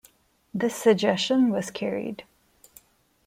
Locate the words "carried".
1.69-2.23